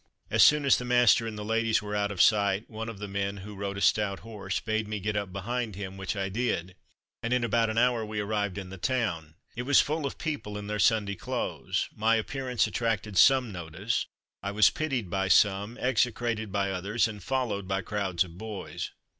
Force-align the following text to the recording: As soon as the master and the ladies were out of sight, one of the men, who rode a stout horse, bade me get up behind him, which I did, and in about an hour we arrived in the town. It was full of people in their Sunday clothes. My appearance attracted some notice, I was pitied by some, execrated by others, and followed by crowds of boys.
As 0.31 0.43
soon 0.43 0.65
as 0.65 0.79
the 0.79 0.83
master 0.83 1.27
and 1.27 1.37
the 1.37 1.45
ladies 1.45 1.79
were 1.79 1.95
out 1.95 2.09
of 2.11 2.23
sight, 2.23 2.67
one 2.67 2.89
of 2.89 2.97
the 2.97 3.07
men, 3.07 3.37
who 3.45 3.53
rode 3.53 3.77
a 3.77 3.81
stout 3.81 4.21
horse, 4.21 4.59
bade 4.59 4.87
me 4.87 4.99
get 4.99 5.15
up 5.15 5.31
behind 5.31 5.75
him, 5.75 5.95
which 5.95 6.15
I 6.15 6.27
did, 6.27 6.73
and 7.21 7.31
in 7.31 7.43
about 7.43 7.69
an 7.69 7.77
hour 7.77 8.03
we 8.03 8.19
arrived 8.19 8.57
in 8.57 8.71
the 8.71 8.79
town. 8.79 9.35
It 9.55 9.61
was 9.61 9.79
full 9.79 10.07
of 10.07 10.17
people 10.17 10.57
in 10.57 10.65
their 10.65 10.79
Sunday 10.79 11.13
clothes. 11.13 11.87
My 11.95 12.15
appearance 12.15 12.65
attracted 12.65 13.15
some 13.15 13.51
notice, 13.51 14.07
I 14.41 14.49
was 14.49 14.71
pitied 14.71 15.11
by 15.11 15.27
some, 15.27 15.77
execrated 15.77 16.51
by 16.51 16.71
others, 16.71 17.07
and 17.07 17.21
followed 17.21 17.67
by 17.67 17.83
crowds 17.83 18.23
of 18.23 18.39
boys. 18.39 18.89